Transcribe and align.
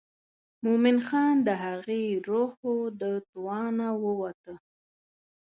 مومن 0.63 0.97
خان 1.07 1.35
د 1.47 1.49
هغې 1.63 2.03
روح 2.29 2.53
و 2.67 2.75
د 3.01 3.03
توانه 3.29 3.87
ووته. 4.03 4.55